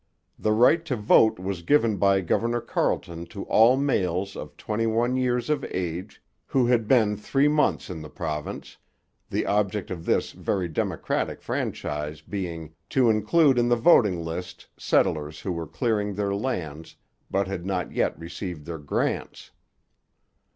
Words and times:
The 0.39 0.51
right 0.51 0.83
to 0.85 0.95
vote 0.95 1.37
was 1.37 1.61
given 1.61 1.97
by 1.97 2.21
Governor 2.21 2.59
Carleton 2.59 3.27
to 3.27 3.43
all 3.43 3.77
males 3.77 4.35
of 4.35 4.57
twenty 4.57 4.87
one 4.87 5.15
years 5.15 5.47
of 5.47 5.63
age 5.65 6.23
who 6.47 6.65
had 6.65 6.87
been 6.87 7.15
three 7.15 7.47
months 7.47 7.87
in 7.87 8.01
the 8.01 8.09
province, 8.09 8.77
the 9.29 9.45
object 9.45 9.91
of 9.91 10.03
this 10.07 10.31
very 10.31 10.67
democratic 10.67 11.43
franchise 11.43 12.21
being 12.21 12.73
to 12.89 13.11
include 13.11 13.59
in 13.59 13.69
the 13.69 13.75
voting 13.75 14.25
list 14.25 14.67
settlers 14.75 15.41
who 15.41 15.51
were 15.51 15.67
clearing 15.67 16.15
their 16.15 16.33
lands, 16.33 16.95
but 17.29 17.45
had 17.47 17.63
not 17.63 17.91
yet 17.91 18.17
received 18.17 18.65
their 18.65 18.79
grants. 18.79 19.51